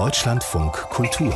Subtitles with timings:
[0.00, 1.34] Deutschlandfunk Kultur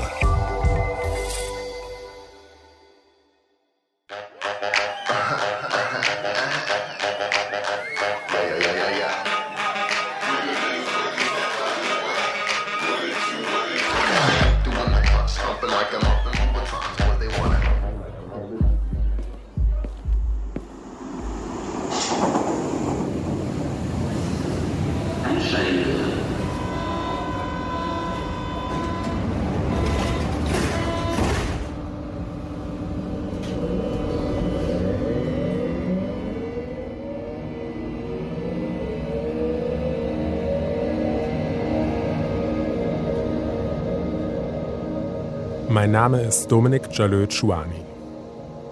[45.84, 47.84] Mein Name ist Dominik Jalö Chouani.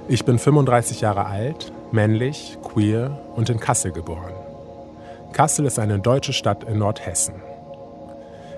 [0.08, 4.32] Ich bin 35 Jahre alt, männlich, queer und in Kassel geboren.
[5.34, 7.34] Kassel ist eine deutsche Stadt in Nordhessen.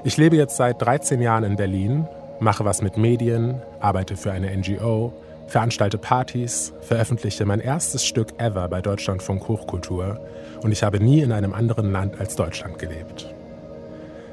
[0.04, 2.06] Ich lebe jetzt seit 13 Jahren in Berlin,
[2.38, 5.12] mache was mit Medien, arbeite für eine NGO,
[5.48, 10.20] veranstalte Partys, veröffentliche mein erstes Stück ever bei Deutschlandfunk Hochkultur
[10.62, 13.34] und ich habe nie in einem anderen Land als Deutschland gelebt.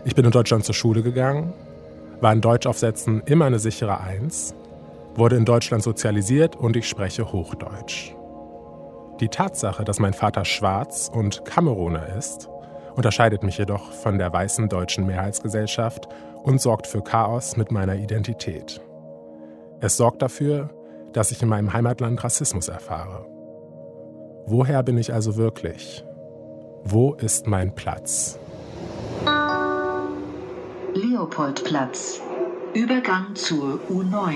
[0.05, 1.53] Ich bin in Deutschland zur Schule gegangen,
[2.21, 4.55] war in Deutschaufsätzen immer eine sichere Eins,
[5.15, 8.13] wurde in Deutschland sozialisiert und ich spreche Hochdeutsch.
[9.19, 12.49] Die Tatsache, dass mein Vater schwarz und Kameruner ist,
[12.95, 16.07] unterscheidet mich jedoch von der weißen deutschen Mehrheitsgesellschaft
[16.43, 18.81] und sorgt für Chaos mit meiner Identität.
[19.79, 20.69] Es sorgt dafür,
[21.13, 23.25] dass ich in meinem Heimatland Rassismus erfahre.
[24.45, 26.03] Woher bin ich also wirklich?
[26.83, 28.39] Wo ist mein Platz?
[30.93, 32.21] Leopoldplatz.
[32.73, 34.33] Übergang zur U9.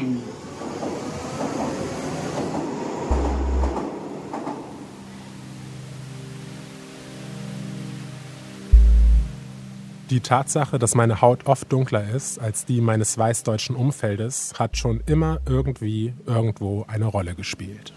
[10.10, 15.02] Die Tatsache, dass meine Haut oft dunkler ist als die meines weißdeutschen Umfeldes, hat schon
[15.06, 17.92] immer irgendwie irgendwo eine Rolle gespielt.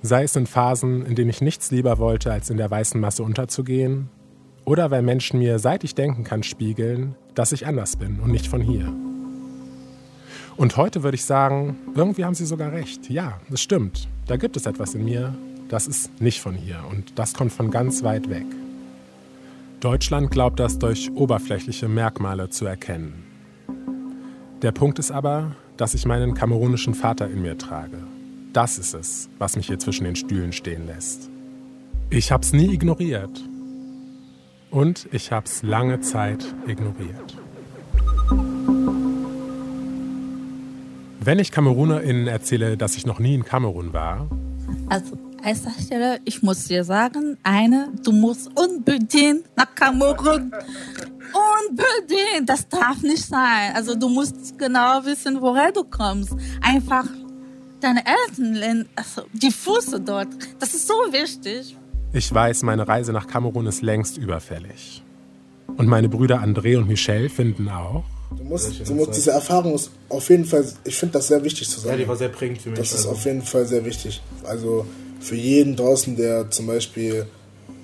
[0.00, 3.22] Sei es in Phasen, in denen ich nichts lieber wollte, als in der weißen Masse
[3.22, 4.08] unterzugehen,
[4.66, 8.48] oder weil Menschen mir, seit ich denken kann, spiegeln, dass ich anders bin und nicht
[8.48, 8.92] von hier.
[10.56, 13.08] Und heute würde ich sagen, irgendwie haben sie sogar recht.
[13.08, 14.08] Ja, das stimmt.
[14.26, 15.34] Da gibt es etwas in mir,
[15.68, 18.46] das ist nicht von hier und das kommt von ganz weit weg.
[19.80, 23.24] Deutschland glaubt das durch oberflächliche Merkmale zu erkennen.
[24.62, 27.98] Der Punkt ist aber, dass ich meinen kamerunischen Vater in mir trage.
[28.52, 31.30] Das ist es, was mich hier zwischen den Stühlen stehen lässt.
[32.08, 33.42] Ich hab's nie ignoriert
[34.70, 37.36] und ich habe es lange Zeit ignoriert.
[41.20, 44.28] Wenn ich KamerunerInnen erzähle, dass ich noch nie in Kamerun war.
[44.88, 50.52] Also, erster Stelle, ich muss dir sagen, eine, du musst unbedingt nach Kamerun.
[51.68, 53.74] Unbedingt, das darf nicht sein.
[53.74, 56.32] Also, du musst genau wissen, woher du kommst.
[56.62, 57.06] Einfach
[57.80, 60.28] deine Eltern, also die Füße dort,
[60.58, 61.76] das ist so wichtig.
[62.16, 65.02] Ich weiß, meine Reise nach Kamerun ist längst überfällig.
[65.76, 68.04] Und meine Brüder André und Michel finden auch.
[68.34, 71.68] Du musst, du musst diese Erfahrung ist auf jeden Fall, ich finde das sehr wichtig
[71.68, 71.92] zu sagen.
[71.92, 72.78] Ja, die war sehr prägend für mich.
[72.78, 73.10] Das ist also.
[73.10, 74.22] auf jeden Fall sehr wichtig.
[74.44, 74.86] Also
[75.20, 77.26] für jeden draußen, der zum Beispiel,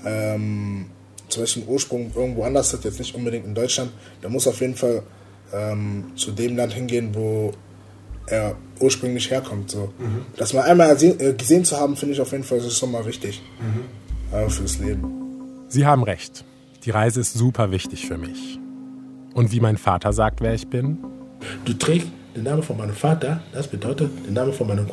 [0.07, 0.87] ähm,
[1.29, 4.63] zum Beispiel einen Ursprung irgendwo anders hat, jetzt nicht unbedingt in Deutschland, der muss auf
[4.63, 5.03] jeden Fall
[5.53, 7.53] ähm, zu dem Land hingehen, wo
[8.29, 9.71] er ursprünglich herkommt.
[9.71, 9.93] So.
[9.99, 10.25] Mhm.
[10.39, 12.93] Das mal einmal äh, gesehen zu haben, finde ich auf jeden Fall, das ist schon
[12.93, 13.43] mal wichtig.
[13.61, 14.02] Mhm
[14.33, 15.05] aber fürs Leben.
[15.69, 16.45] Sie haben recht.
[16.85, 18.59] Die Reise ist super wichtig für mich.
[19.35, 20.99] Und wie mein Vater sagt, wer ich bin?
[21.65, 24.87] Du trägst den Namen von meinem Vater, das bedeutet den Namen von meinem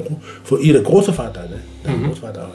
[0.43, 1.59] von ihrem Großvater, ne?
[1.85, 2.07] Mhm.
[2.07, 2.53] Großvater auch,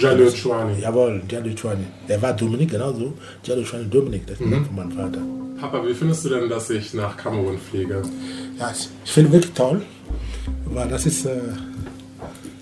[0.00, 0.30] ja.
[0.30, 0.80] Chouani.
[0.80, 1.84] Jawohl, Jalil Chouani.
[2.08, 3.12] Er war Dominik, genauso.
[3.44, 4.50] Jalil Chouani Dominik, das ist mhm.
[4.50, 5.20] der Name von meinem Vater.
[5.60, 8.02] Papa, wie findest du denn, dass ich nach Kamerun fliege?
[8.58, 8.72] Ja,
[9.04, 9.82] ich finde wirklich toll,
[10.64, 11.40] weil das ist, äh,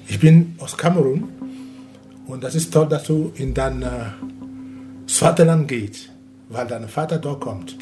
[0.08, 1.28] ich bin aus Kamerun
[2.32, 3.86] und das ist toll, dass du in dein äh,
[5.06, 6.10] Vaterland gehst,
[6.48, 7.76] weil dein Vater dort kommt.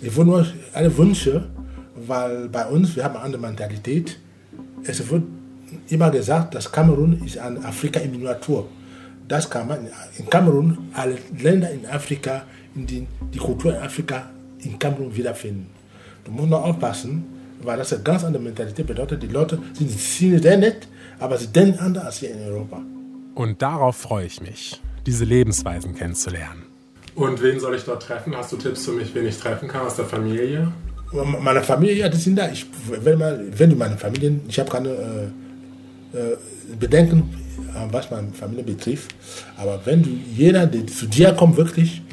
[0.00, 1.48] Ich würde nur eine Wünsche,
[1.94, 4.18] weil bei uns, wir haben eine andere Mentalität.
[4.84, 5.24] Es wird
[5.88, 8.68] immer gesagt, dass Kamerun ist ein Afrika in Miniatur.
[9.26, 9.88] Das kann man
[10.18, 12.42] in Kamerun, alle Länder in Afrika,
[12.74, 14.30] in die, die Kultur in Afrika
[14.60, 15.66] in Kamerun wiederfinden.
[16.24, 17.24] Du musst noch aufpassen,
[17.62, 19.22] weil das eine ganz andere Mentalität bedeutet.
[19.22, 20.86] Die Leute sind sehr nett,
[21.18, 22.82] aber sie denken anders als hier in Europa.
[23.36, 26.64] Und darauf freue ich mich, diese Lebensweisen kennenzulernen.
[27.14, 28.34] Und wen soll ich dort treffen?
[28.34, 30.72] Hast du Tipps für mich, wen ich treffen kann aus der Familie?
[31.12, 32.48] Meine Familie, ja, die sind da.
[32.50, 34.88] Ich, wenn, mal, wenn du meine Familie, ich habe keine
[36.14, 36.36] äh, äh,
[36.80, 37.28] Bedenken,
[37.90, 39.14] was meine Familie betrifft.
[39.58, 42.05] Aber wenn du, jeder, der zu dir kommt, wirklich, äh,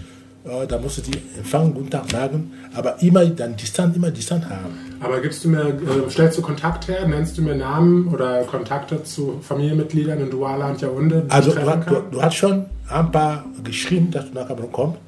[0.67, 4.77] da musst du die empfangen, guten Tag sagen, aber immer dann Distanz, immer Distanz haben.
[4.99, 9.03] Aber gibst du mir, äh, stellst du Kontakt her, nennst du mir Namen oder Kontakte
[9.03, 10.85] zu Familienmitgliedern in Douala und die
[11.29, 14.99] Also du, du, du hast schon ein paar geschrieben, dass du nach Kamerun kommst.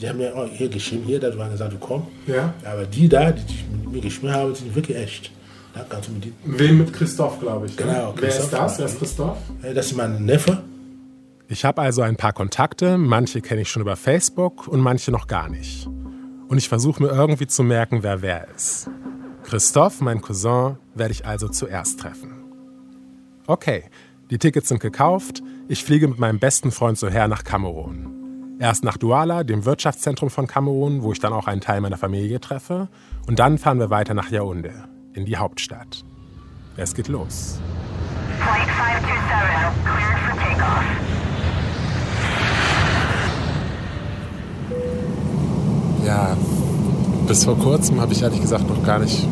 [0.00, 2.08] Die haben mir auch hier geschrieben, hier, dass du gesagt du kommst.
[2.26, 2.52] Ja.
[2.64, 3.42] Aber die da, die
[3.84, 5.30] mit mir geschrieben haben, sind wirklich echt.
[5.74, 7.76] Da kannst du mit denen, Wem mit Christoph, glaube ich.
[7.78, 7.84] ne?
[7.86, 8.60] Genau, Wer ist Christoph.
[8.60, 8.78] das?
[8.78, 9.36] Wer ist Christoph?
[9.62, 10.58] Äh, das ist mein Neffe.
[11.46, 15.26] Ich habe also ein paar Kontakte, manche kenne ich schon über Facebook und manche noch
[15.26, 15.86] gar nicht.
[16.48, 18.88] Und ich versuche mir irgendwie zu merken, wer wer ist.
[19.42, 22.32] Christoph, mein Cousin, werde ich also zuerst treffen.
[23.46, 23.84] Okay,
[24.30, 25.42] die Tickets sind gekauft.
[25.68, 28.56] Ich fliege mit meinem besten Freund Soher nach Kamerun.
[28.58, 32.40] Erst nach Douala, dem Wirtschaftszentrum von Kamerun, wo ich dann auch einen Teil meiner Familie
[32.40, 32.88] treffe.
[33.26, 34.72] Und dann fahren wir weiter nach Yaoundé,
[35.12, 36.04] in die Hauptstadt.
[36.76, 37.58] Es geht los.
[38.38, 41.13] Flight 527, cleared for takeoff.
[46.04, 46.36] Ja,
[47.26, 49.26] bis vor kurzem habe ich ehrlich gesagt noch gar nicht.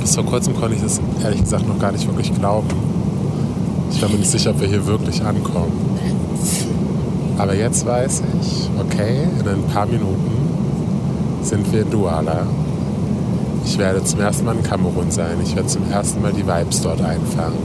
[0.00, 2.68] Bis vor kurzem konnte ich das ehrlich gesagt noch gar nicht wirklich glauben.
[3.92, 5.72] Ich war mir nicht sicher, ob wir hier wirklich ankommen.
[7.36, 10.30] Aber jetzt weiß ich, okay, in ein paar Minuten
[11.42, 12.46] sind wir in Douala.
[13.64, 15.36] Ich werde zum ersten Mal in Kamerun sein.
[15.42, 17.58] Ich werde zum ersten Mal die Vibes dort einfangen.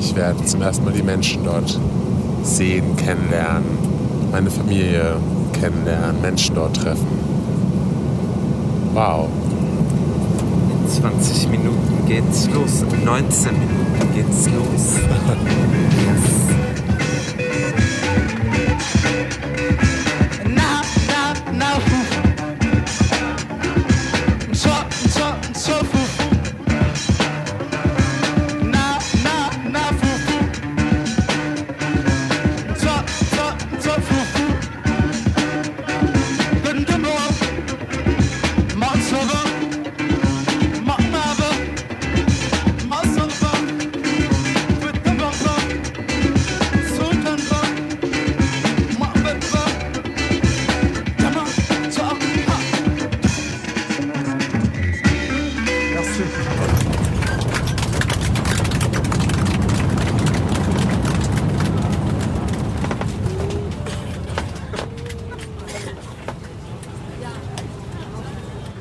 [0.00, 1.78] Ich werde zum ersten Mal die Menschen dort
[2.42, 3.95] sehen, kennenlernen,
[4.36, 5.16] meine Familie
[5.58, 7.06] kennenlernen, Menschen dort treffen.
[8.92, 9.30] Wow.
[10.68, 12.82] In 20 Minuten geht's los.
[12.82, 15.00] In 19 Minuten geht's los.
[15.00, 16.42] Now,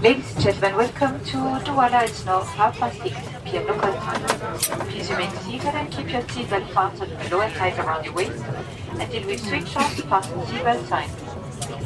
[0.06, 2.04] Ladies and gentlemen, welcome to Douala.
[2.04, 3.66] It's now half past 6 p.m.
[3.66, 4.22] local time.
[4.90, 8.44] Please remain seated and keep your seatbelt fastened below and tight around your waist
[9.00, 11.10] until we switch off the fasten seatbelt sign.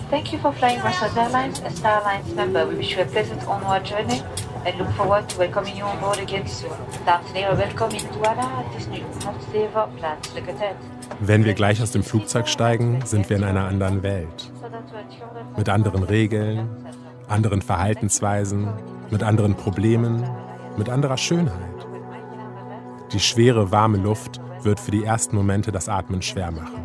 [0.09, 2.67] Thank you for flying Brussels Airlines, a Star Alliance member.
[2.67, 4.21] We wish you a pleasant onward journey
[4.65, 6.75] and look forward to welcoming you on board again soon.
[7.05, 8.63] En heren, welkom in Douala.
[8.63, 10.75] Het is nu half zeven, plaatselijke tijd.
[11.19, 14.51] Wenn wir gleich aus dem Flugzeug steigen, sind wir in einer anderen Welt.
[15.55, 16.69] Mit anderen Regeln,
[17.29, 18.67] anderen Verhaltensweisen,
[19.11, 20.23] mit anderen Problemen,
[20.77, 21.87] mit anderer Schönheit.
[23.11, 26.83] Die schwere, warme Luft wird für die ersten Momente das Atmen schwer machen.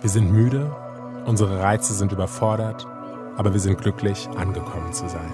[0.00, 0.74] Wir sind müde,
[1.24, 2.86] unsere Reize sind überfordert,
[3.36, 5.32] aber wir sind glücklich, angekommen zu sein.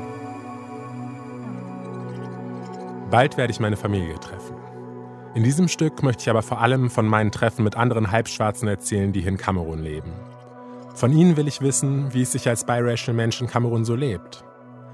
[3.11, 4.57] Bald werde ich meine Familie treffen.
[5.35, 9.13] In diesem Stück möchte ich aber vor allem von meinen Treffen mit anderen Halbschwarzen erzählen,
[9.13, 10.13] die hier in Kamerun leben.
[10.95, 14.45] Von ihnen will ich wissen, wie es sich als biracial Mensch in Kamerun so lebt.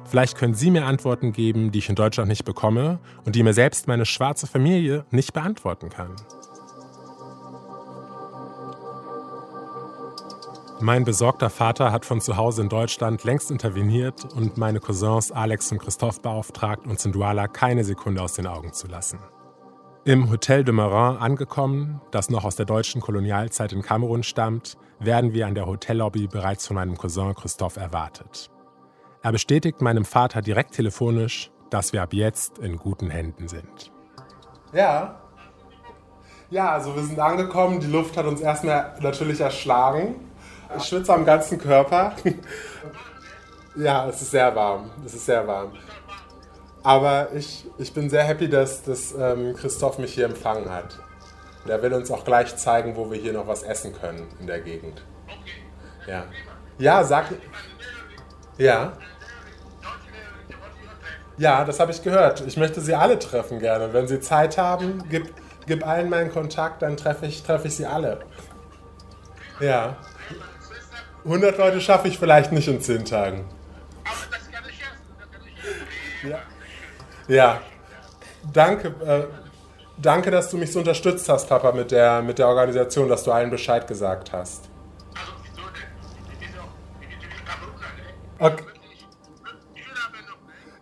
[0.05, 3.53] Vielleicht können Sie mir Antworten geben, die ich in Deutschland nicht bekomme und die mir
[3.53, 6.17] selbst meine schwarze Familie nicht beantworten kann.
[10.81, 15.73] Mein besorgter Vater hat von zu Hause in Deutschland längst interveniert und meine Cousins Alex
[15.73, 19.19] und Christoph beauftragt, uns in Douala keine Sekunde aus den Augen zu lassen.
[20.09, 25.35] Im Hotel de Marin angekommen, das noch aus der deutschen Kolonialzeit in Kamerun stammt, werden
[25.35, 28.49] wir an der Hotellobby bereits von meinem Cousin Christoph erwartet.
[29.23, 33.93] Er bestätigt meinem Vater direkt telefonisch, dass wir ab jetzt in guten Händen sind.
[34.73, 35.21] Ja.
[36.49, 37.79] Ja, also wir sind angekommen.
[37.79, 40.15] Die Luft hat uns erstmal natürlich erschlagen.
[40.79, 42.15] Ich schwitze am ganzen Körper.
[43.77, 44.91] ja, es ist sehr warm.
[45.05, 45.73] Es ist sehr warm.
[46.89, 50.99] Aber ich, ich bin sehr happy, dass, dass ähm, Christoph mich hier empfangen hat.
[51.67, 54.63] Der will uns auch gleich zeigen, wo wir hier noch was essen können in der
[54.63, 55.03] Gegend.
[56.07, 56.25] Ja.
[56.79, 57.27] Ja, sag.
[58.57, 58.95] Ja.
[61.37, 62.41] Ja, das habe ich gehört.
[62.47, 63.93] Ich möchte Sie alle treffen gerne.
[63.93, 65.27] Wenn Sie Zeit haben, gib,
[65.67, 68.21] gib allen meinen Kontakt, dann treffe ich, treffe ich Sie alle.
[69.61, 69.99] Ja.
[71.27, 73.45] 100 Leute schaffe ich vielleicht nicht in 10 Tagen.
[76.27, 76.39] Ja.
[77.29, 77.61] Ja.
[78.53, 79.25] Danke, äh,
[79.99, 83.31] danke, dass du mich so unterstützt hast, Papa, mit der, mit der Organisation, dass du
[83.31, 84.71] allen Bescheid gesagt hast.
[88.39, 88.65] Okay.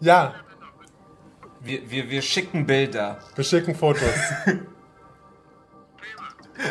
[0.00, 0.34] Ja.
[1.60, 3.18] Wir, wir, wir schicken Bilder.
[3.34, 4.02] Wir schicken Fotos.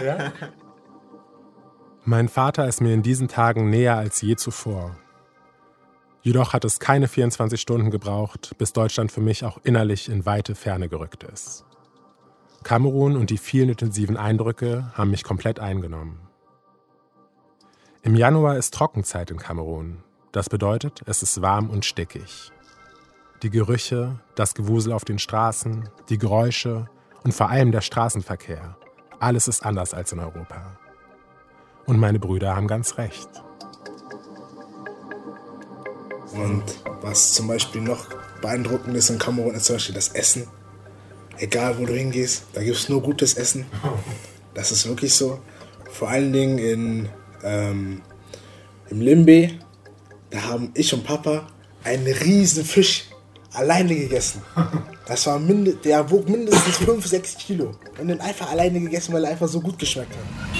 [0.05, 0.31] ja?
[2.05, 4.95] Mein Vater ist mir in diesen Tagen näher als je zuvor.
[6.25, 10.55] Jedoch hat es keine 24 Stunden gebraucht, bis Deutschland für mich auch innerlich in weite
[10.55, 11.65] Ferne gerückt ist.
[12.63, 16.19] Kamerun und die vielen intensiven Eindrücke haben mich komplett eingenommen.
[18.01, 20.03] Im Januar ist Trockenzeit in Kamerun.
[20.31, 22.51] Das bedeutet, es ist warm und stickig.
[23.43, 26.87] Die Gerüche, das Gewusel auf den Straßen, die Geräusche
[27.23, 28.75] und vor allem der Straßenverkehr.
[29.19, 30.79] Alles ist anders als in Europa.
[31.85, 33.44] Und meine Brüder haben ganz recht.
[36.35, 36.63] Und
[37.01, 38.07] was zum Beispiel noch
[38.41, 40.47] beeindruckend ist in Kamerun, ist zum Beispiel das Essen.
[41.37, 43.65] Egal wo du hingehst, da gibt es nur gutes Essen.
[44.53, 45.39] Das ist wirklich so.
[45.91, 47.09] Vor allen Dingen in,
[47.43, 48.01] ähm,
[48.89, 49.51] im Limbe,
[50.29, 51.47] da haben ich und Papa
[51.83, 53.09] einen riesen Fisch
[53.53, 54.41] alleine gegessen.
[55.07, 57.71] Das war minde der wog mindestens 5, 6 Kilo.
[57.99, 60.54] Und den einfach alleine gegessen, weil er einfach so gut geschmeckt hat.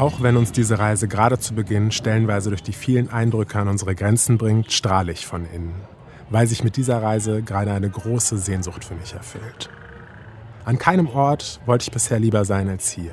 [0.00, 3.94] Auch wenn uns diese Reise gerade zu Beginn stellenweise durch die vielen Eindrücke an unsere
[3.94, 5.74] Grenzen bringt, strahle ich von innen,
[6.30, 9.68] weil sich mit dieser Reise gerade eine große Sehnsucht für mich erfüllt.
[10.64, 13.12] An keinem Ort wollte ich bisher lieber sein als hier.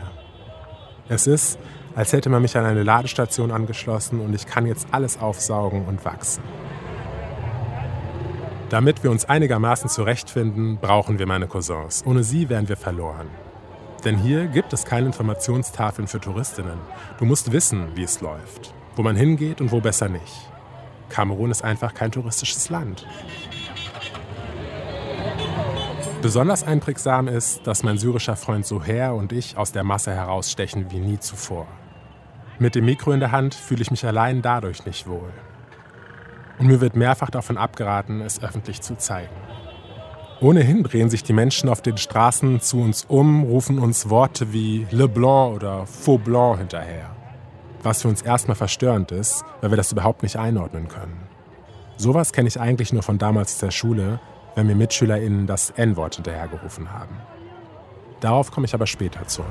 [1.10, 1.60] Es ist,
[1.94, 6.06] als hätte man mich an eine Ladestation angeschlossen und ich kann jetzt alles aufsaugen und
[6.06, 6.44] wachsen.
[8.70, 12.06] Damit wir uns einigermaßen zurechtfinden, brauchen wir meine Cousins.
[12.06, 13.28] Ohne sie wären wir verloren.
[14.06, 16.80] Denn hier gibt es keine Informationstafeln für Touristinnen.
[17.18, 20.50] Du musst wissen, wie es läuft, wo man hingeht und wo besser nicht.
[21.10, 23.06] Kamerun ist einfach kein touristisches Land.
[26.22, 31.00] Besonders einprägsam ist, dass mein syrischer Freund Soher und ich aus der Masse herausstechen wie
[31.00, 31.68] nie zuvor.
[32.60, 35.32] Mit dem Mikro in der Hand fühle ich mich allein dadurch nicht wohl.
[36.58, 39.47] Und mir wird mehrfach davon abgeraten, es öffentlich zu zeigen.
[40.40, 44.86] Ohnehin drehen sich die Menschen auf den Straßen zu uns um, rufen uns Worte wie
[44.92, 47.10] Le Blanc oder Faux Blanc hinterher.
[47.82, 51.24] Was für uns erstmal verstörend ist, weil wir das überhaupt nicht einordnen können.
[51.96, 54.20] Sowas kenne ich eigentlich nur von damals aus der Schule,
[54.54, 57.16] wenn mir MitschülerInnen das N-Wort hinterhergerufen haben.
[58.20, 59.48] Darauf komme ich aber später zurück.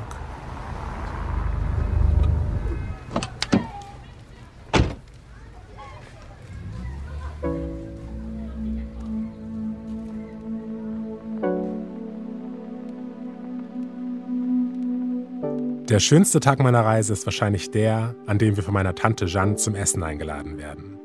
[15.88, 19.54] Der schönste Tag meiner Reise ist wahrscheinlich der, an dem wir von meiner Tante Jeanne
[19.54, 20.98] zum Essen eingeladen werden.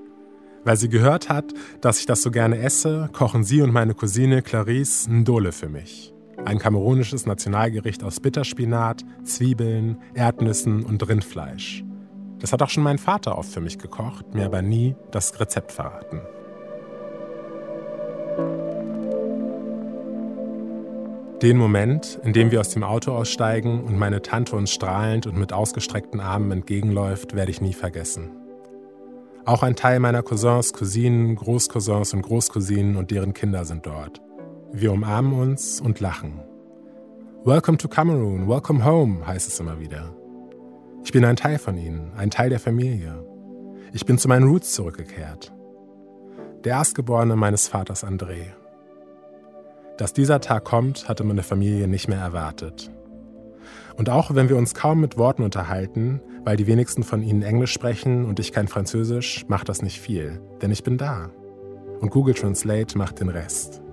[0.63, 4.41] Weil sie gehört hat, dass ich das so gerne esse, kochen sie und meine Cousine
[4.41, 6.15] Clarice Ndole für mich.
[6.45, 11.83] Ein kamerunisches Nationalgericht aus Bitterspinat, Zwiebeln, Erdnüssen und Rindfleisch.
[12.39, 15.71] Das hat auch schon mein Vater oft für mich gekocht, mir aber nie das Rezept
[15.71, 16.21] verraten.
[21.41, 25.39] Den Moment, in dem wir aus dem Auto aussteigen und meine Tante uns strahlend und
[25.39, 28.29] mit ausgestreckten Armen entgegenläuft, werde ich nie vergessen.
[29.43, 34.21] Auch ein Teil meiner Cousins, Cousinen, Großcousins und Großcousinen und deren Kinder sind dort.
[34.71, 36.41] Wir umarmen uns und lachen.
[37.43, 40.15] Welcome to Cameroon, welcome home, heißt es immer wieder.
[41.03, 43.25] Ich bin ein Teil von ihnen, ein Teil der Familie.
[43.93, 45.51] Ich bin zu meinen Roots zurückgekehrt.
[46.63, 48.60] Der Erstgeborene meines Vaters André.
[50.01, 52.89] Dass dieser Tag kommt, hatte meine Familie nicht mehr erwartet.
[53.97, 57.71] Und auch wenn wir uns kaum mit Worten unterhalten, weil die wenigsten von ihnen Englisch
[57.71, 61.29] sprechen und ich kein Französisch, macht das nicht viel, denn ich bin da.
[61.99, 63.83] Und Google Translate macht den Rest.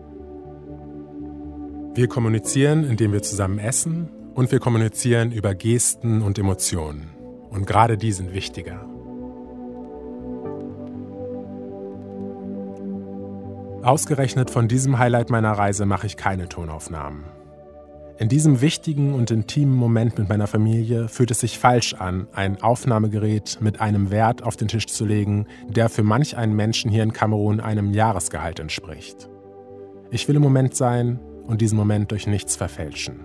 [1.92, 7.10] Wir kommunizieren, indem wir zusammen essen und wir kommunizieren über Gesten und Emotionen.
[7.50, 8.82] Und gerade die sind wichtiger.
[13.88, 17.24] Ausgerechnet von diesem Highlight meiner Reise mache ich keine Tonaufnahmen.
[18.18, 22.60] In diesem wichtigen und intimen Moment mit meiner Familie fühlt es sich falsch an, ein
[22.60, 27.02] Aufnahmegerät mit einem Wert auf den Tisch zu legen, der für manch einen Menschen hier
[27.02, 29.30] in Kamerun einem Jahresgehalt entspricht.
[30.10, 33.20] Ich will im Moment sein und diesen Moment durch nichts verfälschen.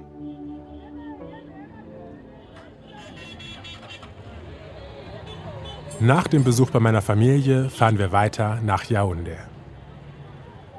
[5.99, 9.52] Nach dem Besuch bei meiner Familie fahren wir weiter nach Yaoundé.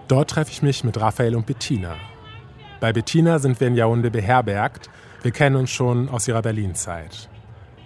[0.09, 1.97] Dort treffe ich mich mit Raphael und Bettina.
[2.81, 4.91] Bei Bettina sind wir in Yaoundé beherbergt.
[5.23, 7.31] Wir kennen uns schon aus ihrer Berlin-Zeit.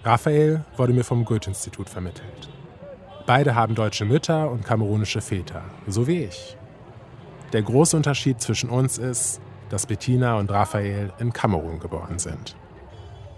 [0.03, 2.49] Raphael wurde mir vom Goethe-Institut vermittelt.
[3.25, 6.57] Beide haben deutsche Mütter und kamerunische Väter, so wie ich.
[7.53, 12.55] Der große Unterschied zwischen uns ist, dass Bettina und Raphael in Kamerun geboren sind.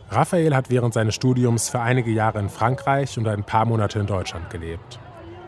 [0.09, 4.07] Raphael hat während seines Studiums für einige Jahre in Frankreich und ein paar Monate in
[4.07, 4.99] Deutschland gelebt.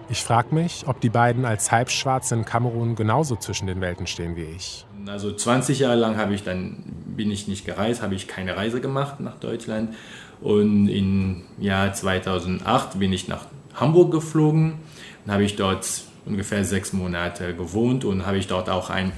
[0.09, 4.35] Ich frage mich, ob die beiden als Halbschwarze in Kamerun genauso zwischen den Welten stehen
[4.35, 4.85] wie ich.
[5.07, 6.83] Also 20 Jahre lang habe ich dann
[7.15, 9.95] bin ich nicht gereist, habe ich keine Reise gemacht nach Deutschland.
[10.41, 13.45] Und im Jahr 2008 bin ich nach
[13.75, 14.75] Hamburg geflogen.
[15.25, 15.87] Und habe ich dort
[16.25, 19.13] ungefähr sechs Monate gewohnt und habe ich dort auch ein,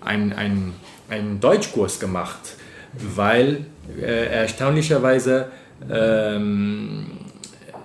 [0.00, 0.74] ein, ein,
[1.08, 2.56] einen Deutschkurs gemacht,
[2.92, 3.66] weil
[4.00, 5.50] äh, erstaunlicherweise
[5.90, 7.06] ähm,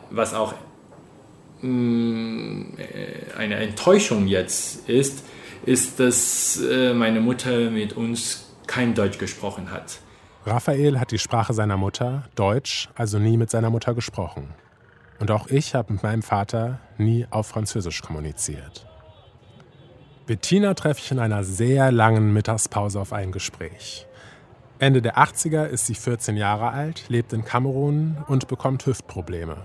[0.10, 0.54] was auch
[1.64, 5.24] eine Enttäuschung jetzt ist,
[5.66, 10.00] ist, dass äh, meine Mutter mit uns kein Deutsch gesprochen hat.
[10.46, 14.56] Raphael hat die Sprache seiner Mutter, Deutsch, also nie mit seiner Mutter gesprochen.
[15.20, 18.88] Und auch ich habe mit meinem Vater nie auf Französisch kommuniziert.
[20.26, 24.08] Bettina treffe ich in einer sehr langen Mittagspause auf ein Gespräch.
[24.80, 29.58] Ende der 80er ist sie 14 Jahre alt, lebt in Kamerun und bekommt Hüftprobleme.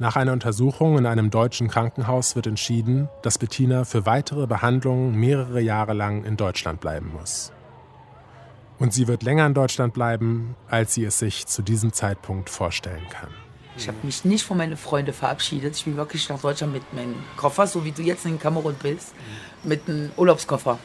[0.00, 5.60] Nach einer Untersuchung in einem deutschen Krankenhaus wird entschieden, dass Bettina für weitere Behandlungen mehrere
[5.60, 7.50] Jahre lang in Deutschland bleiben muss.
[8.78, 13.08] Und sie wird länger in Deutschland bleiben, als sie es sich zu diesem Zeitpunkt vorstellen
[13.10, 13.30] kann.
[13.76, 15.74] Ich habe mich nicht von meinen Freunden verabschiedet.
[15.74, 19.14] Ich bin wirklich nach Deutschland mit meinem Koffer, so wie du jetzt in Kamerun bist,
[19.64, 20.78] mit einem Urlaubskoffer.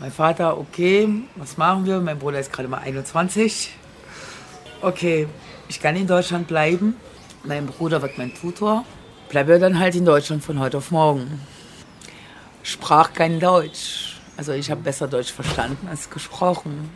[0.00, 2.00] Mein Vater, okay, was machen wir?
[2.00, 3.76] Mein Bruder ist gerade mal 21.
[4.82, 5.28] Okay,
[5.68, 6.96] ich kann in Deutschland bleiben.
[7.46, 8.86] Mein Bruder wird mein Tutor.
[9.28, 11.42] Bleibe dann halt in Deutschland von heute auf morgen.
[12.62, 14.16] Sprach kein Deutsch.
[14.38, 16.90] Also ich habe besser Deutsch verstanden als gesprochen.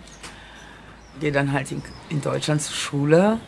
[1.21, 3.41] Gehe dann halt in, in Deutschland zur Schule.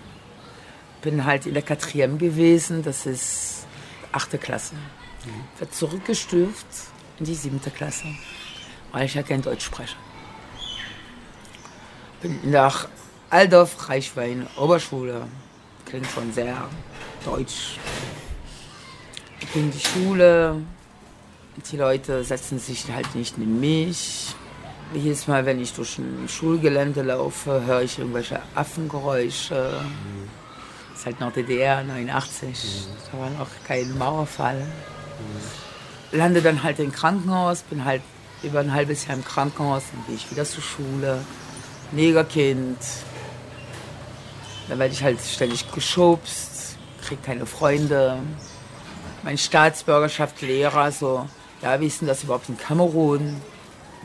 [1.00, 3.66] Bin halt in der Katriem gewesen, das ist
[4.12, 4.75] achte Klasse.
[5.59, 6.66] Wird zurückgestuft
[7.19, 8.04] in die siebte Klasse,
[8.92, 9.97] weil ich ja kein Deutsch spreche.
[12.21, 12.88] Bin nach
[13.30, 15.26] Aldorf Reichwein Oberschule.
[15.91, 16.57] Klingt schon sehr
[17.25, 17.79] deutsch.
[19.41, 20.63] Ich bin in die Schule.
[21.71, 24.37] Die Leute setzen sich halt nicht neben mich.
[24.95, 29.81] Jedes Mal, wenn ich durch ein Schulgelände laufe, höre ich irgendwelche Affengeräusche.
[30.91, 32.87] Das ist halt noch DDR 89.
[33.11, 34.65] Da war noch kein Mauerfall.
[36.13, 38.03] Lande dann halt im Krankenhaus, bin halt
[38.45, 41.25] über ein halbes Jahr im Krankenhaus, dann gehe ich wieder zur Schule.
[41.91, 42.79] Negerkind.
[44.71, 48.19] Dann werde ich halt ständig geschubst, kriege keine Freunde.
[49.25, 51.26] Meine Staatsbürgerschaft Lehrer, so,
[51.61, 53.43] ja, wie ist denn das überhaupt in Kamerun?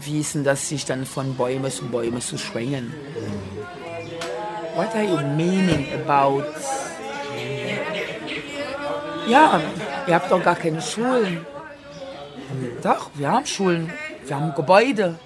[0.02, 2.96] Wie ist denn das, sich dann von Bäume zu Bäume zu schwingen?
[4.76, 6.44] What are you meaning about?
[9.28, 9.62] Ja,
[10.08, 11.46] ihr habt doch gar keine Schulen.
[12.82, 13.94] Doch, wir haben Schulen.
[14.26, 15.20] Wir haben Gebäude.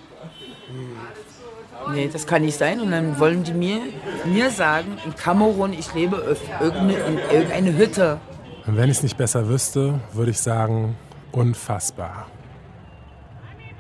[1.94, 2.80] Nee, das kann nicht sein.
[2.82, 3.80] Und dann wollen die mir,
[4.26, 8.20] mir sagen, in Kamerun, ich lebe auf irgendeine, in irgendeine Hütte.
[8.68, 10.96] Und wenn ich es nicht besser wüsste, würde ich sagen,
[11.32, 12.28] unfassbar.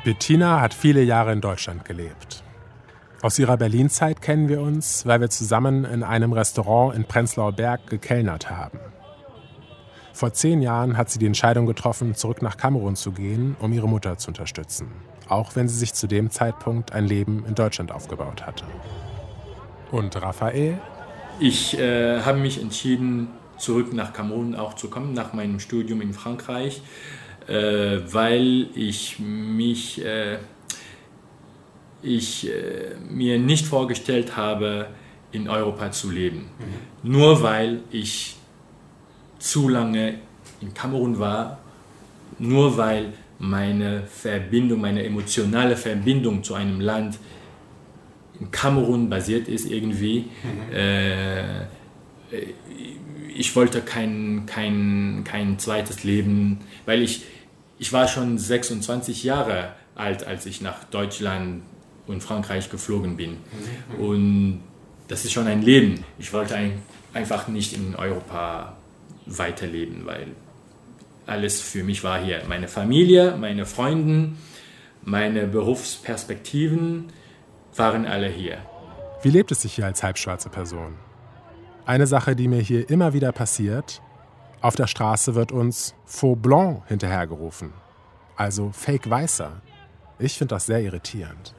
[0.04, 2.43] Bettina hat viele Jahre in Deutschland gelebt.
[3.22, 7.88] Aus ihrer Berlin-Zeit kennen wir uns, weil wir zusammen in einem Restaurant in Prenzlauer Berg
[7.88, 8.80] gekellnert haben.
[10.13, 13.89] Vor zehn Jahren hat sie die Entscheidung getroffen, zurück nach Kamerun zu gehen, um ihre
[13.89, 14.88] Mutter zu unterstützen.
[15.30, 18.65] Auch wenn sie sich zu dem Zeitpunkt ein Leben in Deutschland aufgebaut hatte.
[19.92, 20.80] Und Raphael?
[21.39, 26.13] Ich äh, habe mich entschieden, zurück nach Kamerun auch zu kommen, nach meinem Studium in
[26.13, 26.82] Frankreich,
[27.48, 30.38] äh, weil ich mich, äh,
[32.02, 34.88] ich äh, mir nicht vorgestellt habe,
[35.32, 36.50] in Europa zu leben.
[37.04, 38.36] Nur weil ich
[39.38, 40.15] zu lange
[40.60, 41.60] in Kamerun war,
[42.39, 47.17] nur weil meine Verbindung, meine emotionale Verbindung zu einem Land
[48.39, 50.25] in Kamerun basiert ist irgendwie.
[50.73, 51.65] Äh,
[53.36, 57.23] ich wollte kein, kein, kein zweites Leben, weil ich,
[57.80, 61.63] ich war schon 26 Jahre alt, als ich nach Deutschland
[62.08, 63.38] und Frankreich geflogen bin.
[63.97, 64.62] Und
[65.08, 66.04] das ist schon ein Leben.
[66.17, 66.82] Ich wollte ein,
[67.13, 68.78] einfach nicht in Europa
[69.25, 70.28] weiterleben, weil
[71.30, 72.42] alles für mich war hier.
[72.48, 74.34] Meine Familie, meine Freunde,
[75.04, 77.12] meine Berufsperspektiven
[77.76, 78.58] waren alle hier.
[79.22, 80.96] Wie lebt es sich hier als halbschwarze Person?
[81.86, 84.02] Eine Sache, die mir hier immer wieder passiert,
[84.62, 87.74] auf der Straße wird uns Faux Blanc hinterhergerufen,
[88.36, 89.62] also Fake Weißer.
[90.20, 91.54] Ich finde das sehr irritierend.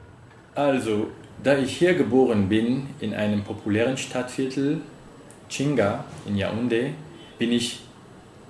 [0.53, 1.07] Also,
[1.43, 4.81] da ich hier geboren bin, in einem populären Stadtviertel,
[5.49, 6.91] Chinga in Yaoundé,
[7.39, 7.81] bin ich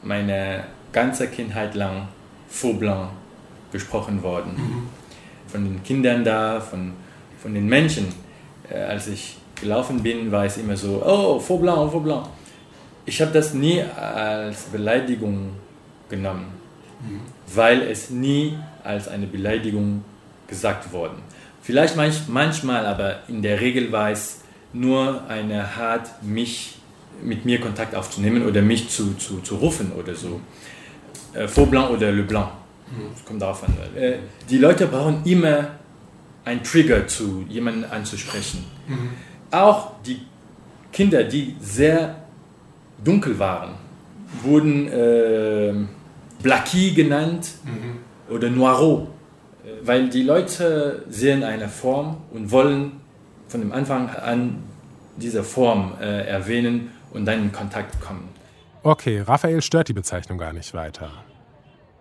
[0.04, 2.08] meine ganze Kindheit lang
[2.50, 3.10] Faux Blanc
[3.72, 4.90] gesprochen worden.
[5.52, 6.94] von den Kindern da, von,
[7.42, 8.08] von den Menschen.
[8.70, 12.28] Äh, als ich gelaufen bin, war es immer so, oh, Faux Blanc, Faux Blanc.
[13.06, 15.52] Ich habe das nie als Beleidigung
[16.10, 16.46] genommen,
[17.54, 20.04] weil es nie als eine Beleidigung
[20.48, 21.18] gesagt worden.
[21.62, 24.42] Vielleicht manch, manchmal, aber in der Regel war es
[24.74, 26.76] nur eine Art, mich
[27.24, 30.40] mit mir Kontakt aufzunehmen oder mich zu, zu, zu rufen oder so.
[31.34, 32.50] Äh, Faux Blanc oder Le Blanc.
[33.14, 33.74] Das kommt darauf an.
[33.96, 34.18] Äh,
[34.50, 35.70] die Leute brauchen immer
[36.44, 38.66] einen Trigger, zu jemanden anzusprechen.
[39.52, 40.22] Auch die
[40.92, 42.16] Kinder, die sehr
[43.04, 43.72] dunkel waren,
[44.44, 45.74] wurden äh,
[46.42, 47.52] Blackie genannt
[48.30, 49.08] oder Noiro,
[49.64, 52.94] Äh, weil die Leute sehen eine Form und wollen
[53.48, 54.64] von dem Anfang an
[55.18, 58.28] diese Form äh, erwähnen und dann in Kontakt kommen.
[58.84, 61.12] Okay, Raphael stört die Bezeichnung gar nicht weiter.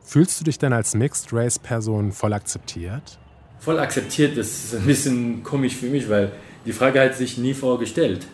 [0.03, 3.19] Fühlst du dich denn als Mixed-Race-Person voll akzeptiert?
[3.59, 6.33] Voll akzeptiert, das ist ein bisschen komisch für mich, weil
[6.65, 8.27] die Frage hat sich nie vorgestellt.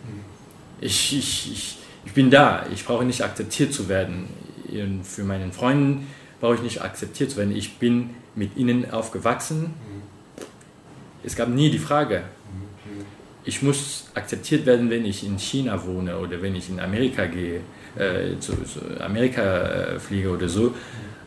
[0.81, 4.29] Ich, ich, ich, ich bin da, ich brauche nicht akzeptiert zu werden.
[5.03, 6.07] Für meinen Freunden
[6.41, 7.55] brauche ich nicht akzeptiert zu werden.
[7.57, 9.75] Ich bin mit ihnen aufgewachsen.
[11.25, 12.23] Es gab nie die Frage.
[13.45, 17.61] Ich muss akzeptiert werden, wenn ich in China wohne oder wenn ich in Amerika gehe,
[17.99, 20.75] äh, zu, zu Amerika äh, fliege oder so.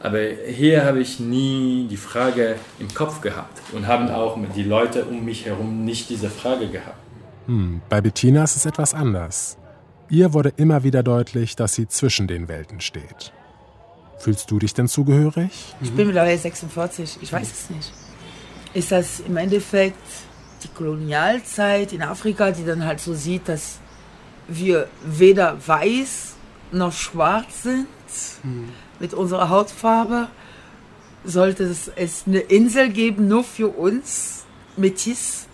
[0.02, 5.06] Aber hier habe ich nie die Frage im Kopf gehabt und haben auch die Leute
[5.06, 6.98] um mich herum nicht diese Frage gehabt.
[7.48, 9.58] Hm, bei Bettina ist es etwas anders.
[10.10, 13.34] Ihr wurde immer wieder deutlich, dass sie zwischen den Welten steht.
[14.18, 15.76] Fühlst du dich denn zugehörig?
[15.82, 17.94] Ich bin mittlerweile 46, ich weiß es nicht.
[18.74, 19.98] Ist das im Endeffekt
[20.64, 23.80] die Kolonialzeit in Afrika, die dann halt so sieht, dass
[24.48, 26.36] wir weder weiß
[26.72, 27.88] noch schwarz sind
[29.00, 30.28] mit unserer Hautfarbe?
[31.26, 34.46] Sollte es, es eine Insel geben, nur für uns,
[34.78, 35.48] Métis?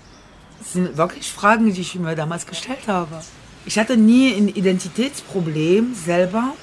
[0.60, 3.21] Das sind wirklich Fragen, die ich mir damals gestellt habe.
[3.65, 6.54] Ich hatte nie ein Identitätsproblem selber,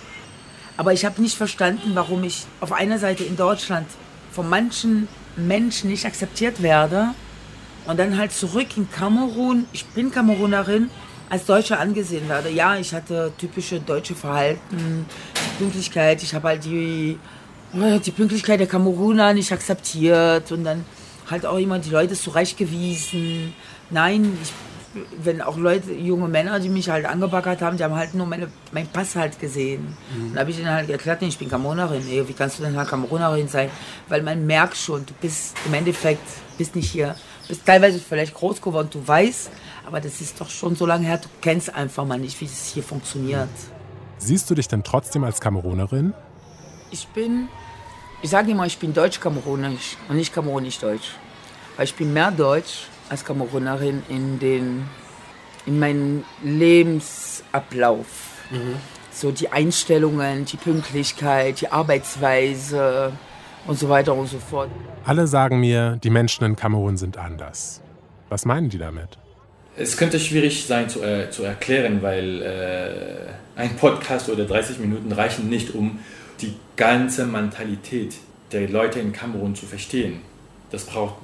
[0.77, 3.87] aber ich habe nicht verstanden, warum ich auf einer Seite in Deutschland
[4.31, 7.15] von manchen Menschen nicht akzeptiert werde
[7.87, 10.91] und dann halt zurück in Kamerun, ich bin Kamerunerin,
[11.33, 12.51] als Deutsche angesehen werde.
[12.51, 15.07] Ja, ich hatte typische deutsche Verhalten,
[15.59, 17.19] Pünktlichkeit, ich habe halt die,
[17.75, 20.85] äh, die Pünktlichkeit der Kameruner nicht akzeptiert und dann
[21.31, 23.55] halt auch immer die Leute zurechtgewiesen.
[23.89, 24.53] Nein, ich,
[25.25, 28.49] wenn auch Leute, junge Männer, die mich halt angebaggert haben, die haben halt nur meine,
[28.71, 29.97] meinen Pass halt gesehen.
[30.15, 30.35] Mhm.
[30.35, 32.03] Dann habe ich ihnen halt erklärt, nee, ich bin Kamerunerin.
[32.11, 33.71] Ey, wie kannst du denn halt Kamerunerin sein?
[34.07, 37.15] Weil man merkt schon, du bist im Endeffekt, bist nicht hier,
[37.49, 39.51] bist teilweise vielleicht groß geworden, du weißt,
[39.87, 42.67] aber das ist doch schon so lange her, du kennst einfach mal nicht, wie es
[42.67, 43.49] hier funktioniert.
[44.19, 46.15] Siehst du dich denn trotzdem als Kamerunerin?
[46.91, 47.49] Ich bin,
[48.23, 51.17] ich sage immer, ich bin deutsch-kamerunisch und nicht kamerunisch-deutsch.
[51.77, 54.85] Weil ich bin mehr deutsch als Kamerunerin in, den,
[55.67, 58.07] in meinem Lebensablauf.
[59.11, 63.13] So die Einstellungen, die Pünktlichkeit, die Arbeitsweise
[63.67, 64.71] und so weiter und so fort.
[65.05, 67.81] Alle sagen mir, die Menschen in Kamerun sind anders.
[68.29, 69.19] Was meinen die damit?
[69.77, 75.13] Es könnte schwierig sein zu, äh, zu erklären, weil äh, ein Podcast oder 30 Minuten
[75.13, 75.99] reichen nicht, um
[76.41, 78.15] die ganze Mentalität
[78.53, 80.21] der Leute in Kamerun zu verstehen.
[80.71, 81.15] Das braucht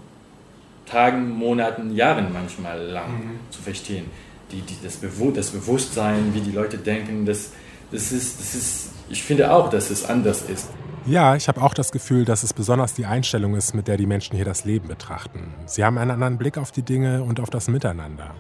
[0.87, 3.41] Tagen, Monaten, Jahren manchmal lang Mhm.
[3.51, 4.07] zu verstehen.
[4.51, 7.51] Die, die, das, Bewu das Bewusstsein, wie die Leute denken, das,
[7.91, 10.69] das, ist, das ist, ich finde auch, dass es anders ist.
[11.09, 14.05] Ja, ich habe auch das Gefühl, dass es besonders die Einstellung ist, mit der die
[14.05, 15.55] Menschen hier das Leben betrachten.
[15.65, 18.35] Sie haben einen anderen Blick auf die Dinge und auf das Miteinander.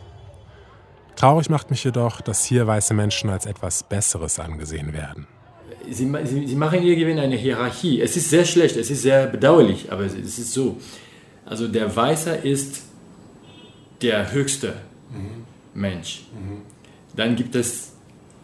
[1.16, 5.26] Traurig macht mich jedoch, dass hier weiße Menschen als etwas Besseres angesehen werden.
[5.88, 8.02] Sie, sie, sie machen irgendwie eine Hierarchie.
[8.02, 10.76] Es ist sehr schlecht, es ist sehr bedauerlich, aber es ist so.
[11.46, 12.82] Also der Weiße ist
[14.02, 14.74] der höchste
[15.72, 16.26] Mensch.
[17.16, 17.92] Dann gibt es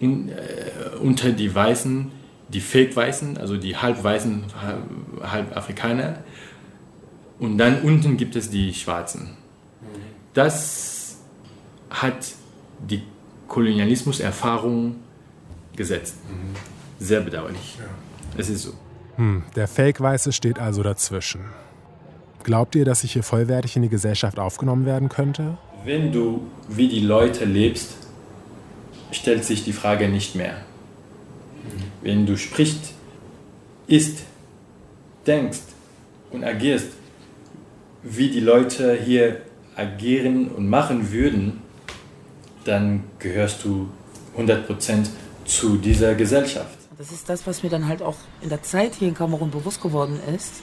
[0.00, 2.10] in, äh, unter die Weißen
[2.48, 4.78] die Fake-Weißen, also die halb-Weißen, halb,
[5.22, 6.18] halb Afrikaner.
[7.38, 9.36] Und dann unten gibt es die Schwarzen.
[10.34, 11.18] Das
[11.90, 12.34] hat
[12.80, 13.02] die
[13.48, 14.96] Kolonialismus-Erfahrung
[15.76, 16.16] gesetzt.
[16.98, 17.78] Sehr bedauerlich.
[18.36, 18.72] Es ist so.
[19.16, 21.42] Hm, der Fake-Weiße steht also dazwischen.
[22.42, 25.56] Glaubt ihr, dass ich hier vollwertig in die Gesellschaft aufgenommen werden könnte?
[25.84, 27.96] Wenn du wie die Leute lebst,
[29.12, 30.56] stellt sich die Frage nicht mehr.
[32.04, 32.92] Wenn du sprichst,
[33.86, 34.18] isst,
[35.26, 35.62] denkst
[36.30, 36.88] und agierst,
[38.02, 39.40] wie die Leute hier
[39.74, 41.62] agieren und machen würden,
[42.64, 43.88] dann gehörst du
[44.36, 45.06] 100%
[45.46, 46.76] zu dieser Gesellschaft.
[46.98, 49.80] Das ist das, was mir dann halt auch in der Zeit hier in Kamerun bewusst
[49.80, 50.62] geworden ist.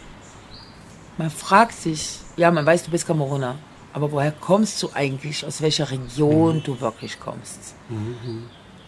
[1.17, 3.57] man fragt sich, ja, man weiß, du bist Kameruner,
[3.93, 7.73] aber woher kommst du eigentlich, aus welcher Region du wirklich kommst?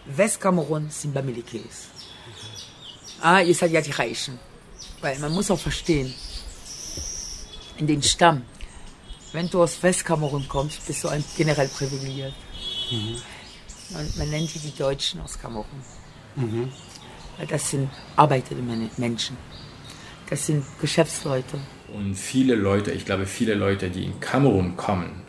[0.06, 1.88] Westkamerun sind Bamilikes.
[3.20, 4.38] Ah, ihr seid ja die Reichen.
[5.00, 6.12] Weil man muss auch verstehen,
[7.78, 8.42] in den Stamm,
[9.32, 12.32] wenn du aus Westkamerun kommst, bist du ein generell privilegiert.
[13.90, 15.82] Man, man nennt die die Deutschen aus Kamerun.
[16.36, 19.36] Weil das sind arbeitende Men- Menschen.
[20.30, 21.58] Das sind Geschäftsleute.
[21.92, 25.22] Und viele Leute, ich glaube, viele Leute, die in Kamerun kommen,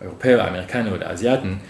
[0.00, 1.60] Europäer, Amerikaner oder Asiaten,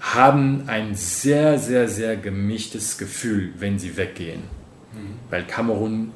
[0.00, 4.42] haben ein sehr, sehr, sehr gemischtes Gefühl, wenn sie weggehen.
[5.30, 6.12] Weil Kamerun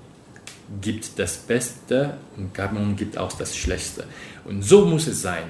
[0.80, 4.04] gibt das Beste und Kamerun gibt auch das Schlechteste.
[4.44, 5.44] Und so muss es sein.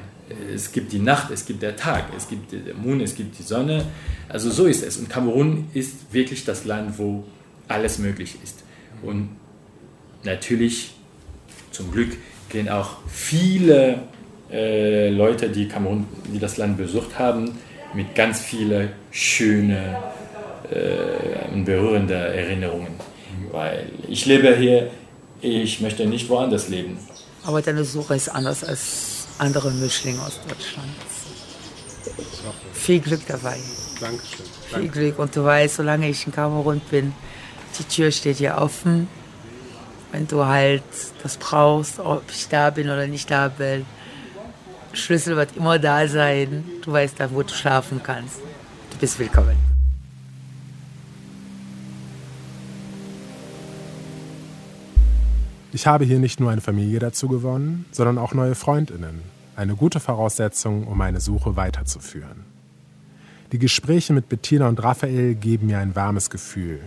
[0.52, 3.42] Es gibt die Nacht, es gibt der Tag, es gibt den Mond, es gibt die
[3.42, 3.84] Sonne.
[4.28, 4.96] Also so ist es.
[4.96, 7.24] Und Kamerun ist wirklich das Land, wo
[7.68, 8.64] alles möglich ist.
[9.02, 9.30] Und
[10.24, 10.94] natürlich,
[11.70, 12.16] zum Glück,
[12.48, 14.02] gehen auch viele
[14.50, 17.50] äh, Leute, die Kamerun, die das Land besucht haben,
[17.94, 19.94] mit ganz vielen schönen
[20.70, 23.11] äh, und berührenden Erinnerungen.
[23.52, 24.90] Weil ich lebe hier,
[25.42, 26.98] ich möchte nicht woanders leben.
[27.44, 30.88] Aber deine Suche ist anders als andere Mischlinge aus Deutschland.
[32.72, 33.58] Viel Glück dabei.
[34.00, 34.46] Dankeschön.
[34.72, 35.18] Viel Glück.
[35.18, 37.12] Und du weißt, solange ich in Kamerun bin,
[37.78, 39.06] die Tür steht dir offen.
[40.12, 40.82] Wenn du halt
[41.22, 43.84] das brauchst, ob ich da bin oder nicht da bin,
[44.92, 46.64] Schlüssel wird immer da sein.
[46.82, 48.36] Du weißt da, wo du schlafen kannst.
[48.90, 49.71] Du bist willkommen.
[55.74, 59.22] Ich habe hier nicht nur eine Familie dazu gewonnen, sondern auch neue Freundinnen.
[59.56, 62.44] Eine gute Voraussetzung, um meine Suche weiterzuführen.
[63.52, 66.80] Die Gespräche mit Bettina und Raphael geben mir ein warmes Gefühl,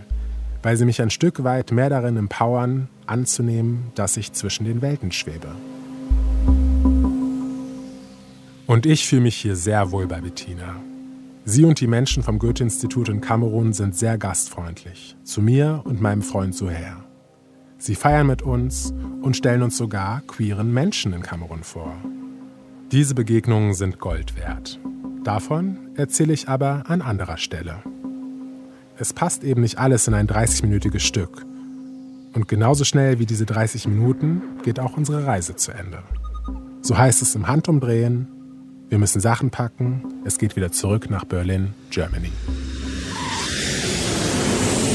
[0.62, 5.10] weil sie mich ein Stück weit mehr darin empowern, anzunehmen, dass ich zwischen den Welten
[5.10, 5.48] schwebe.
[8.68, 10.76] Und ich fühle mich hier sehr wohl bei Bettina.
[11.44, 16.22] Sie und die Menschen vom Goethe-Institut in Kamerun sind sehr gastfreundlich, zu mir und meinem
[16.22, 17.05] Freund Suher.
[17.86, 21.94] Sie feiern mit uns und stellen uns sogar queeren Menschen in Kamerun vor.
[22.90, 24.80] Diese Begegnungen sind Gold wert.
[25.22, 27.76] Davon erzähle ich aber an anderer Stelle.
[28.98, 31.46] Es passt eben nicht alles in ein 30-minütiges Stück.
[32.32, 36.02] Und genauso schnell wie diese 30 Minuten geht auch unsere Reise zu Ende.
[36.82, 38.26] So heißt es im Handumdrehen,
[38.88, 42.32] wir müssen Sachen packen, es geht wieder zurück nach Berlin, Germany.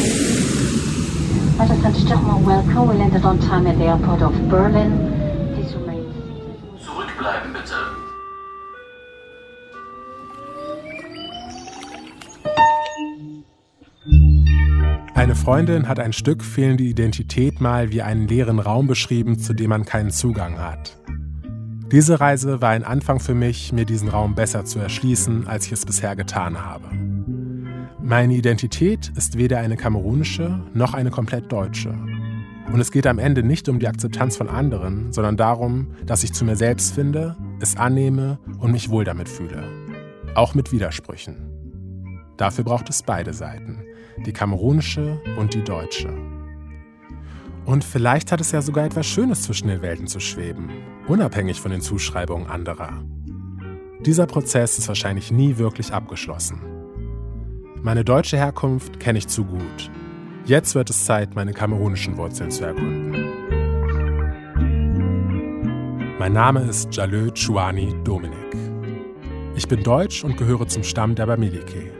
[0.02, 0.72] Ladies and gentlemen, welcome.
[0.72, 1.51] We landed on time at the airport of Berlin.
[1.51, 1.51] Please remain
[6.84, 7.76] Zurückbleiben bitte.
[15.14, 19.70] Eine Freundin hat ein Stück fehlende Identität mal wie einen leeren Raum beschrieben, zu dem
[19.70, 20.98] man keinen Zugang hat.
[21.92, 25.74] Diese Reise war ein Anfang für mich, mir diesen Raum besser zu erschließen, als ich
[25.74, 27.11] es bisher getan habe.
[28.04, 31.94] Meine Identität ist weder eine kamerunische noch eine komplett deutsche.
[32.74, 36.34] Und es geht am Ende nicht um die Akzeptanz von anderen, sondern darum, dass ich
[36.34, 39.64] zu mir selbst finde, es annehme und mich wohl damit fühle.
[40.34, 41.52] Auch mit Widersprüchen.
[42.38, 43.84] Dafür braucht es beide Seiten,
[44.26, 46.12] die kamerunische und die deutsche.
[47.66, 50.70] Und vielleicht hat es ja sogar etwas Schönes zwischen den Welten zu schweben,
[51.08, 53.04] unabhängig von den Zuschreibungen anderer.
[54.00, 56.81] Dieser Prozess ist wahrscheinlich nie wirklich abgeschlossen.
[57.84, 59.90] Meine deutsche Herkunft kenne ich zu gut.
[60.46, 63.16] Jetzt wird es Zeit, meine kamerunischen Wurzeln zu erkunden.
[66.20, 68.38] Mein Name ist Jalö Chouani Dominik.
[69.56, 71.92] Ich bin deutsch und gehöre zum Stamm der Bamileke.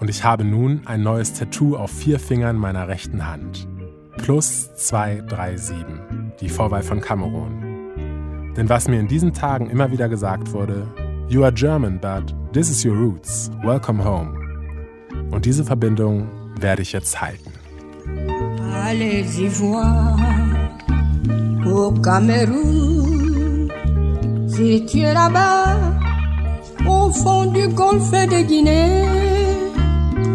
[0.00, 3.68] Und ich habe nun ein neues Tattoo auf vier Fingern meiner rechten Hand.
[4.16, 5.76] Plus 237,
[6.40, 8.54] die Vorwahl von Kamerun.
[8.56, 10.88] Denn was mir in diesen Tagen immer wieder gesagt wurde,
[11.28, 13.50] You are German, but this is your roots.
[13.62, 14.43] Welcome home.
[15.30, 16.28] Und diese Verbindung
[16.60, 17.52] werde ich jetzt halten.
[18.86, 20.16] Allez-y voir
[21.66, 23.70] au Cameroun.
[24.46, 25.76] Si tu es là-bas,
[26.86, 29.04] au fond du golfe de Guinée,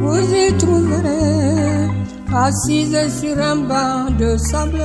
[0.01, 1.87] vous y trouverez,
[2.33, 4.83] assise sur un banc de sable,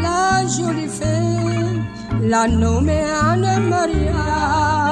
[0.00, 1.80] la jolie fée,
[2.20, 4.85] la nommée Anne-Maria.